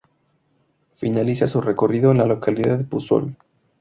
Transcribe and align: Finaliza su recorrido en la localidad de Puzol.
Finaliza 0.95 1.45
su 1.45 1.61
recorrido 1.61 2.09
en 2.09 2.17
la 2.17 2.25
localidad 2.25 2.75
de 2.79 2.85
Puzol. 2.85 3.35